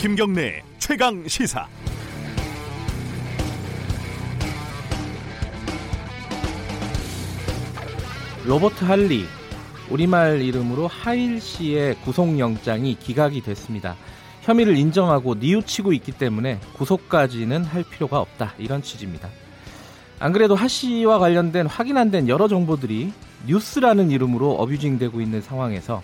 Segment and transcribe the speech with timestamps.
[0.00, 1.66] 김경래 최강 시사.
[8.44, 9.24] 로버트 할리
[9.90, 13.96] 우리말 이름으로 하일 씨의 구속영장이 기각이 됐습니다.
[14.42, 19.28] 혐의를 인정하고 뉘우치고 있기 때문에 구속까지는 할 필요가 없다 이런 취지입니다.
[20.20, 23.12] 안 그래도 하 씨와 관련된 확인 안 된 여러 정보들이
[23.46, 26.02] 뉴스라는 이름으로 어뷰징되고 있는 상황에서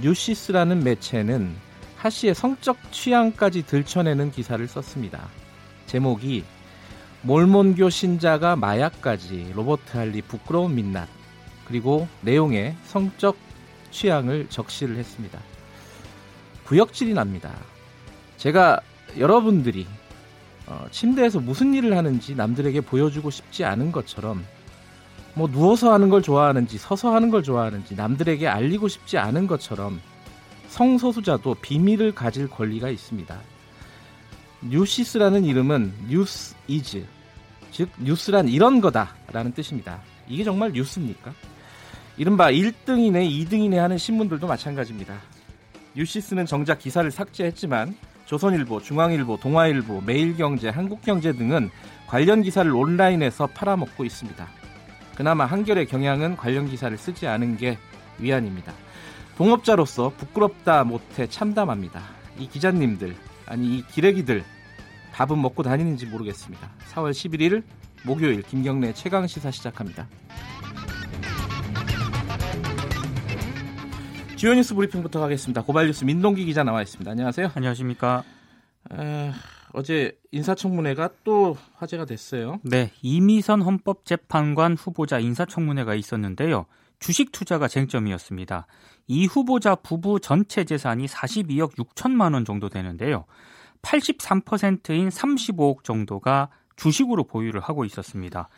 [0.00, 1.54] 뉴시스라는 매체는
[1.96, 5.28] 하 씨의 성적 취향까지 들춰내는 기사를 썼습니다.
[5.86, 6.44] 제목이
[7.22, 11.06] 몰몬교 신자가 마약까지 로버트 할리 부끄러운 민낯
[11.66, 13.36] 그리고 내용에 성적
[13.90, 15.38] 취향을 적시를 했습니다.
[16.64, 17.52] 구역질이 납니다.
[18.38, 18.80] 제가
[19.18, 19.86] 여러분들이
[20.70, 24.44] 어, 침대에서 무슨 일을 하는지 남들에게 보여주고 싶지 않은 것처럼
[25.34, 30.00] 뭐 누워서 하는 걸 좋아하는지 서서 하는 걸 좋아하는지 남들에게 알리고 싶지 않은 것처럼
[30.68, 33.36] 성소수자도 비밀을 가질 권리가 있습니다.
[34.62, 37.04] 뉴시스라는 이름은 News is
[37.72, 40.00] 즉 뉴스란 이런 거다라는 뜻입니다.
[40.28, 41.32] 이게 정말 뉴스입니까?
[42.16, 45.18] 이른바 1등이네 2등이네 하는 신문들도 마찬가지입니다.
[45.96, 47.96] 뉴시스는 정작 기사를 삭제했지만
[48.30, 51.68] 조선일보, 중앙일보, 동아일보, 매일경제, 한국경제 등은
[52.06, 54.46] 관련 기사를 온라인에서 팔아먹고 있습니다.
[55.16, 57.76] 그나마 한결의 경향은 관련 기사를 쓰지 않은 게
[58.20, 58.72] 위안입니다.
[59.36, 62.02] 동업자로서 부끄럽다 못해 참담합니다.
[62.38, 64.44] 이 기자님들, 아니 이 기레기들
[65.10, 66.70] 밥은 먹고 다니는지 모르겠습니다.
[66.92, 67.64] 4월 11일
[68.04, 70.06] 목요일 김경래 최강 시사 시작합니다.
[74.40, 75.64] 주요 뉴스 브리핑부터 가겠습니다.
[75.64, 77.10] 고발뉴스 민동기 기자 나와 있습니다.
[77.10, 77.50] 안녕하세요.
[77.54, 78.24] 안녕하십니까.
[78.90, 79.32] 에,
[79.74, 82.58] 어제 인사청문회가 또 화제가 됐어요.
[82.62, 86.64] 네, 이미선 헌법재판관 후보자 인사청문회가 있었는데요.
[87.00, 88.66] 주식 투자가 쟁점이었습니다.
[89.08, 93.26] 이 후보자 부부 전체 재산이 42억 6천만 원 정도 되는데요.
[93.82, 98.48] 83%인 35억 정도가 주식으로 보유를 하고 있었습니다.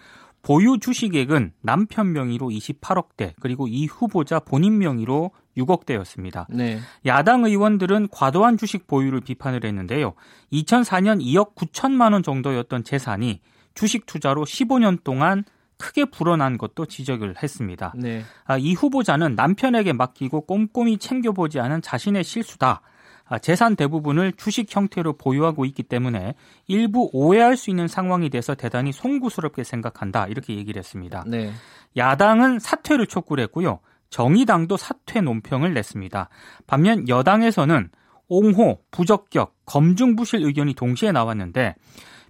[0.43, 6.47] 보유 주식액은 남편 명의로 28억대, 그리고 이 후보자 본인 명의로 6억대였습니다.
[6.49, 6.81] 네.
[7.07, 10.15] 야당 의원들은 과도한 주식 보유를 비판을 했는데요.
[10.53, 13.41] 2004년 2억 9천만 원 정도였던 재산이
[13.75, 15.45] 주식 투자로 15년 동안
[15.79, 17.93] 크게 불어난 것도 지적을 했습니다.
[17.97, 18.23] 네.
[18.45, 22.83] 아, 이 후보자는 남편에게 맡기고 꼼꼼히 챙겨보지 않은 자신의 실수다.
[23.25, 26.35] 아, 재산 대부분을 주식 형태로 보유하고 있기 때문에
[26.67, 31.25] 일부 오해할 수 있는 상황이 돼서 대단히 송구스럽게 생각한다 이렇게 얘기를 했습니다.
[31.27, 31.53] 네.
[31.97, 33.81] 야당은 사퇴를 촉구를 했고요.
[34.11, 36.29] 정의당도 사퇴 논평을 냈습니다.
[36.67, 37.89] 반면 여당에서는
[38.29, 41.75] 옹호, 부적격, 검증부실 의견이 동시에 나왔는데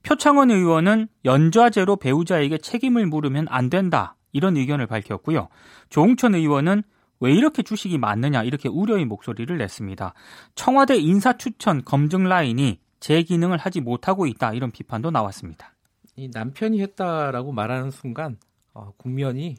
[0.02, 5.48] 표창원 의원은 연좌제로 배우자에게 책임을 물으면 안 된다 이런 의견을 밝혔고요.
[5.90, 6.82] 조홍천 의원은
[7.22, 10.12] 왜 이렇게 주식이 많느냐 이렇게 우려의 목소리를 냈습니다.
[10.56, 15.72] 청와대 인사 추천 검증 라인이 제 기능을 하지 못하고 있다 이런 비판도 나왔습니다.
[16.16, 18.38] 이 남편이 했다라고 말하는 순간
[18.74, 19.54] 어, 국면이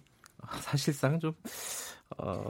[0.59, 1.33] 사실상 좀
[2.17, 2.43] 어,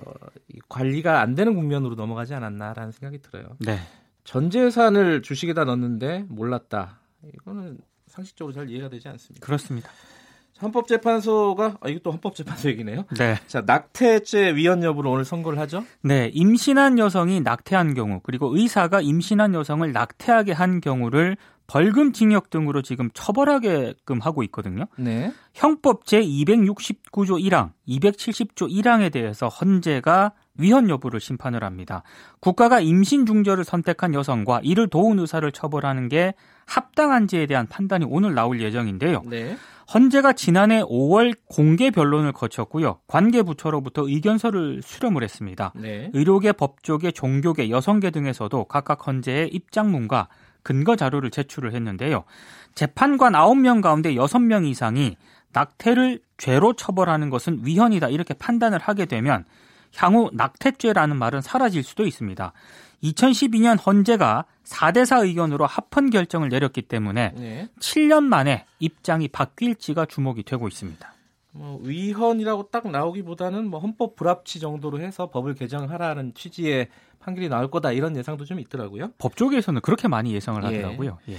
[0.68, 3.56] 관리가 안 되는 국면으로 넘어가지 않았나라는 생각이 들어요.
[3.59, 3.80] 네.
[4.24, 7.00] 전 재산을 주식에다 넣었는데 몰랐다.
[7.35, 9.45] 이거는 상식적으로 잘 이해가 되지 않습니다.
[9.45, 9.91] 그렇습니다.
[10.63, 13.06] 헌법재판소가 아, 이것도 헌법재판소 얘기네요.
[13.18, 13.35] 네.
[13.47, 15.84] 자 낙태죄 위헌 여부를 오늘 선고를 하죠.
[16.01, 21.38] 네, 임신한 여성이 낙태한 경우 그리고 의사가 임신한 여성을 낙태하게 한 경우를
[21.68, 24.85] 벌금 징역 등으로 지금 처벌하게끔 하고 있거든요.
[24.97, 25.31] 네.
[25.53, 32.03] 형법 제 269조 1항, 270조 1항에 대해서 헌재가 위헌 여부를 심판을 합니다.
[32.40, 36.34] 국가가 임신 중절을 선택한 여성과 이를 도운 의사를 처벌하는 게
[36.66, 39.24] 합당한지에 대한 판단이 오늘 나올 예정인데요.
[39.25, 39.58] 네.
[39.94, 43.00] 헌재가 지난해 5월 공개 변론을 거쳤고요.
[43.08, 45.74] 관계 부처로부터 의견서를 수렴을 했습니다.
[45.75, 46.09] 네.
[46.13, 50.30] 의료계, 법조계, 종교계, 여성계 등에서도 각각 헌재의 입장문과
[50.63, 52.24] 근거 자료를 제출을 했는데요.
[52.74, 55.18] 재판관 9명 가운데 6명 이상이
[55.53, 59.45] 낙태를 죄로 처벌하는 것은 위헌이다 이렇게 판단을 하게 되면
[59.95, 62.51] 향후 낙태죄라는 말은 사라질 수도 있습니다.
[63.04, 67.68] 2012년 헌재가 4대4 의견으로 합헌 결정을 내렸기 때문에 네.
[67.80, 71.13] 7년 만에 입장이 바뀔지가 주목이 되고 있습니다.
[71.51, 76.88] 뭐 위헌이라고 딱 나오기보다는 뭐 헌법 불합치 정도로 해서 법을 개정하라는 취지의
[77.19, 79.12] 판결이 나올 거다 이런 예상도 좀 있더라고요.
[79.19, 80.68] 법조계에서는 그렇게 많이 예상을 예.
[80.68, 81.19] 하더라고요.
[81.30, 81.38] 예.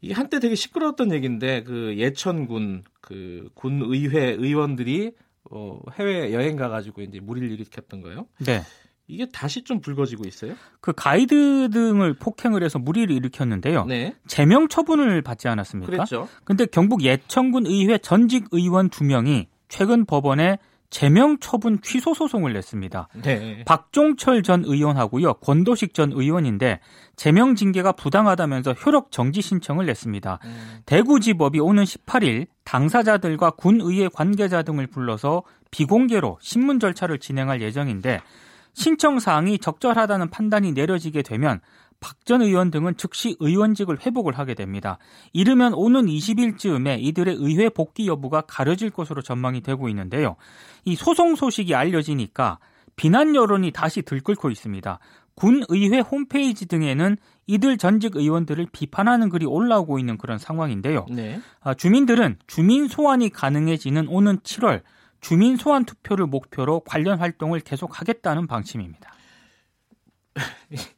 [0.00, 5.12] 이 한때 되게 시끄러웠던 얘기인데 그 예천군 그 군의회 의원들이
[5.50, 8.26] 어, 해외 여행 가가지고 이제 무리를 일으켰던 거예요.
[8.44, 8.62] 네.
[9.06, 10.54] 이게 다시 좀 불거지고 있어요?
[10.80, 13.86] 그 가이드 등을 폭행을 해서 무리를 일으켰는데요.
[13.86, 14.14] 네.
[14.26, 15.90] 제명 처분을 받지 않았습니까?
[15.90, 16.28] 그렇죠.
[16.44, 20.58] 근데 경북 예천군 의회 전직 의원 두 명이 최근 법원에
[20.90, 23.08] 제명 처분 취소 소송을 냈습니다.
[23.22, 23.64] 네.
[23.64, 25.34] 박종철 전 의원하고요.
[25.34, 26.80] 권도식 전 의원인데
[27.16, 30.38] 제명 징계가 부당하다면서 효력 정지 신청을 냈습니다.
[30.42, 30.78] 음.
[30.86, 38.20] 대구지법이 오는 18일 당사자들과 군의회 관계자 등을 불러서 비공개로 신문 절차를 진행할 예정인데
[38.72, 41.60] 신청 사항이 적절하다는 판단이 내려지게 되면
[42.00, 44.98] 박 전 의원 등은 즉시 의원직을 회복을 하게 됩니다.
[45.32, 50.36] 이르면 오는 20일쯤에 이들의 의회 복귀 여부가 가려질 것으로 전망이 되고 있는데요.
[50.84, 52.58] 이 소송 소식이 알려지니까
[52.96, 54.98] 비난 여론이 다시 들끓고 있습니다.
[55.36, 57.16] 군 의회 홈페이지 등에는
[57.46, 61.06] 이들 전직 의원들을 비판하는 글이 올라오고 있는 그런 상황인데요.
[61.10, 61.40] 네.
[61.60, 64.82] 아, 주민들은 주민 소환이 가능해지는 오는 7월
[65.22, 69.14] 주민 소환 투표를 목표로 관련 활동을 계속하겠다는 방침입니다.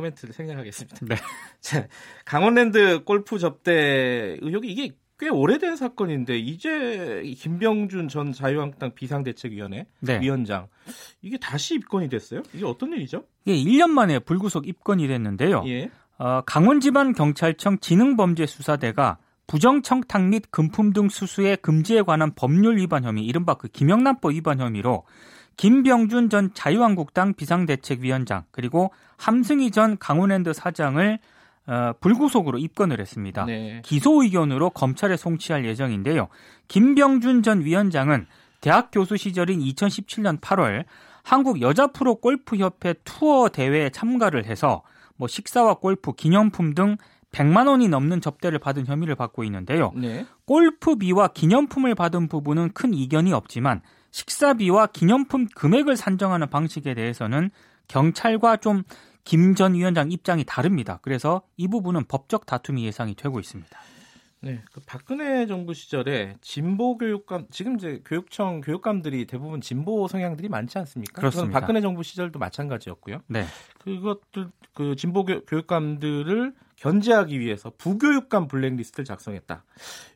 [0.00, 1.06] 코멘트를 생략하겠습니다.
[1.06, 1.14] 네.
[1.60, 1.86] 자,
[2.24, 10.20] 강원랜드 골프 접대 의혹이 이게 꽤 오래된 사건인데 이제 김병준 전 자유한국당 비상대책위원회 네.
[10.20, 10.68] 위원장
[11.20, 12.42] 이게 다시 입건이 됐어요?
[12.54, 13.24] 이게 어떤 일이죠?
[13.46, 15.62] 예, 1년 만에 불구속 입건이 됐는데요.
[15.66, 15.90] 예.
[16.16, 23.68] 어, 강원지방경찰청 지능범죄수사대가 부정청탁 및 금품 등 수수의 금지에 관한 법률 위반 혐의, 이른바 그
[23.68, 25.04] 김영란법 위반 혐의로
[25.60, 31.18] 김병준 전 자유한국당 비상대책위원장 그리고 함승희 전 강원랜드 사장을
[31.66, 33.44] 어, 불구속으로 입건을 했습니다.
[33.44, 33.82] 네.
[33.84, 36.28] 기소 의견으로 검찰에 송치할 예정인데요.
[36.68, 38.26] 김병준 전 위원장은
[38.62, 40.86] 대학 교수 시절인 2017년 8월
[41.22, 44.80] 한국 여자 프로 골프 협회 투어 대회에 참가를 해서
[45.16, 46.96] 뭐 식사와 골프, 기념품 등
[47.32, 49.92] 100만 원이 넘는 접대를 받은 혐의를 받고 있는데요.
[49.94, 50.26] 네.
[50.46, 57.50] 골프비와 기념품을 받은 부분은 큰 이견이 없지만 식사비와 기념품 금액을 산정하는 방식에 대해서는
[57.88, 58.82] 경찰과 좀
[59.24, 60.98] 김 전 위원장 입장이 다릅니다.
[61.02, 63.78] 그래서 이 부분은 법적 다툼이 예상이 되고 있습니다.
[64.42, 70.78] 네, 그 박근혜 정부 시절에 진보 교육감 지금 이제 교육청 교육감들이 대부분 진보 성향들이 많지
[70.78, 71.20] 않습니까?
[71.20, 71.60] 그렇습니다.
[71.60, 73.18] 박근혜 정부 시절도 마찬가지였고요.
[73.26, 73.44] 네.
[73.80, 79.64] 그것들 그 진보 교 육감들을 견제하기 위해서 부교육감 블랙리스트를 작성했다.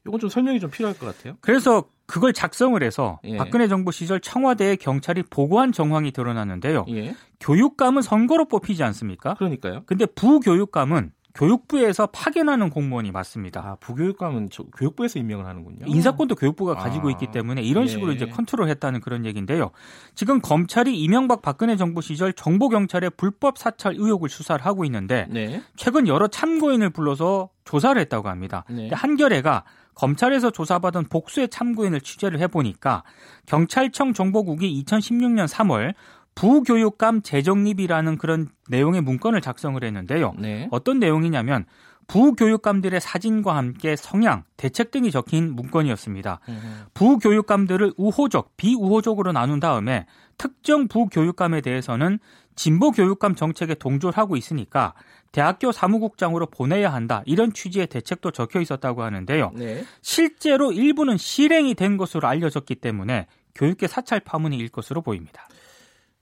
[0.06, 1.36] 이건 좀 설명이 좀 필요할 것 같아요.
[1.42, 3.36] 그래서 그걸 작성을 해서 예.
[3.36, 6.86] 박근혜 정부 시절 청와대에 경찰이 보고한 정황이 드러났는데요.
[6.88, 7.14] 예.
[7.40, 9.34] 교육감은 선거로 뽑히지 않습니까?
[9.34, 9.82] 그러니까요.
[9.84, 13.60] 근데 부교육감은 교육부에서 파견하는 공무원이 맞습니다.
[13.60, 15.86] 아, 부교육감은 교육부에서 임명을 하는군요.
[15.86, 18.14] 인사권도 교육부가 가지고 아, 있기 때문에 이런 식으로 예.
[18.14, 19.72] 이제 컨트롤했다는 그런 얘기인데요.
[20.14, 25.60] 지금 검찰이 이명박 박근혜 정부 시절 정보 경찰의 불법 사찰 의혹을 수사를 하고 있는데 네.
[25.74, 28.64] 최근 여러 참고인을 불러서 조사를 했다고 합니다.
[28.70, 28.88] 네.
[28.92, 29.64] 한겨레가
[29.94, 33.02] 검찰에서 조사받은 복수의 참고인을 취재를 해보니까
[33.46, 35.94] 경찰청 정보국이 2016년 3월
[36.34, 40.34] 부교육감 재정립이라는 그런 내용의 문건을 작성을 했는데요.
[40.38, 40.68] 네.
[40.70, 41.64] 어떤 내용이냐면
[42.06, 46.40] 부교육감들의 사진과 함께 성향, 대책 등이 적힌 문건이었습니다.
[46.48, 46.84] 음.
[46.92, 52.18] 부교육감들을 우호적, 비우호적으로 나눈 다음에 특정 부교육감에 대해서는
[52.56, 54.94] 진보 교육감 정책에 동조를 하고 있으니까
[55.32, 57.22] 대학교 사무국장으로 보내야 한다.
[57.26, 59.52] 이런 취지의 대책도 적혀 있었다고 하는데요.
[59.54, 59.84] 네.
[60.02, 65.48] 실제로 일부는 실행이 된 것으로 알려졌기 때문에 교육계 사찰 파문이 일 것으로 보입니다.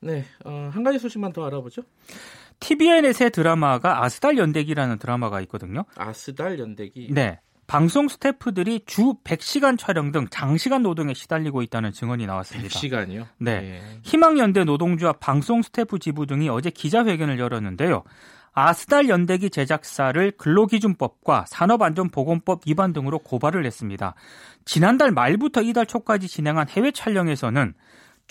[0.03, 1.83] 네, 어, 한 가지 소식만 더 알아보죠.
[2.61, 5.85] TVN의 새 드라마가 아스달 연대기라는 드라마가 있거든요.
[5.97, 7.09] 아스달 연대기.
[7.13, 7.41] 네.
[7.67, 12.69] 방송 스태프들이 주 100시간 촬영 등 장시간 노동에 시달리고 있다는 증언이 나왔습니다.
[12.69, 13.27] 100시간이요?
[13.39, 13.61] 네.
[13.61, 13.83] 네.
[14.03, 18.03] 희망연대 노동주와 방송 스태프 지부 등이 어제 기자회견을 열었는데요.
[18.53, 24.15] 아스달 연대기 제작사를 근로기준법과 산업안전보건법 위반 등으로 고발을 했습니다.
[24.67, 27.73] 지난달 말부터 이달 초까지 진행한 해외 촬영에서는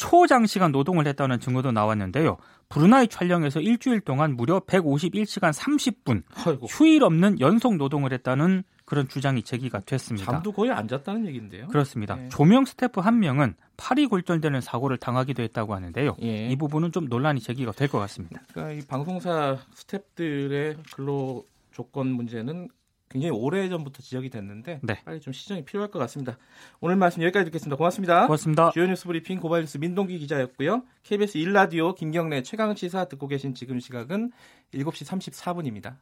[0.01, 2.37] 초장시간 노동을 했다는 증거도 나왔는데요.
[2.69, 6.65] 브루나이 촬영에서 일주일 동안 무려 151시간 30분 아이고.
[6.67, 10.31] 휴일 없는 연속 노동을 했다는 그런 주장이 제기가 됐습니다.
[10.31, 11.67] 잠도 거의 안 잤다는 얘기인데요.
[11.67, 12.15] 그렇습니다.
[12.15, 12.29] 네.
[12.29, 16.17] 조명 스태프 한 명은 팔이 골절되는 사고를 당하기도 했다고 하는데요.
[16.23, 16.47] 예.
[16.49, 18.41] 이 부분은 좀 논란이 제기가 될 것 같습니다.
[18.51, 22.67] 그러니까 이 방송사 스태프들의 근로 조건 문제는
[23.11, 25.01] 굉장히 오래 전부터 지적이 됐는데 네.
[25.03, 26.37] 빨리 좀 시정이 필요할 것 같습니다.
[26.79, 27.75] 오늘 말씀 여기까지 듣겠습니다.
[27.75, 28.25] 고맙습니다.
[28.25, 28.71] 고맙습니다.
[28.71, 30.83] 주요 뉴스 브리핑 고발뉴스 민동기 기자였고요.
[31.03, 34.31] KBS 1라디오 김경래 최강 시사 듣고 계신 지금 시각은
[34.73, 35.97] 7시 34분입니다.